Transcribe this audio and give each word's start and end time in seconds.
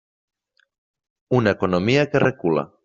Una 1.41 1.55
economia 1.59 2.11
que 2.15 2.25
recula. 2.29 2.69